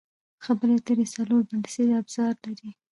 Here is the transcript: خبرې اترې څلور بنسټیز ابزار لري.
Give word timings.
خبرې 0.45 0.73
اترې 0.77 1.05
څلور 1.15 1.41
بنسټیز 1.49 1.89
ابزار 1.99 2.33
لري. 2.43 2.69